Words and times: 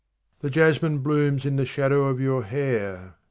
47 0.39 0.41
The 0.41 0.55
jasmine 0.73 0.97
blooms 1.03 1.45
in 1.45 1.57
the 1.57 1.63
shadow 1.65 2.05
of 2.05 2.19
your 2.19 2.41
hair 2.41 3.17